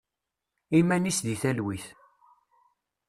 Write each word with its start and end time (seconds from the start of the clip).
Iman-is 0.79 1.17
deg 1.27 1.37
telwit. 1.41 1.85